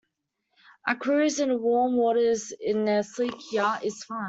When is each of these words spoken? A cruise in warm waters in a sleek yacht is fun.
A 0.87 0.95
cruise 0.95 1.39
in 1.39 1.61
warm 1.61 1.95
waters 1.95 2.51
in 2.59 2.87
a 2.87 3.03
sleek 3.03 3.35
yacht 3.51 3.85
is 3.85 4.03
fun. 4.03 4.19